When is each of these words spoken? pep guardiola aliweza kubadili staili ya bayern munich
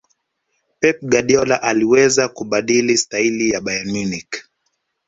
pep 0.79 0.99
guardiola 1.07 1.61
aliweza 1.61 2.27
kubadili 2.29 2.97
staili 2.97 3.49
ya 3.49 3.61
bayern 3.61 3.91
munich 3.91 4.43